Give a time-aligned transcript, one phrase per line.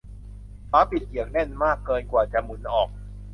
[0.69, 2.89] ฝาปิดเหยือกแน่นมากเกินกว่าจะหมุนออก